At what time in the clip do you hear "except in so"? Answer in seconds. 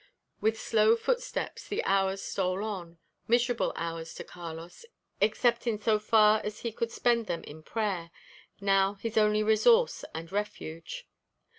5.21-5.99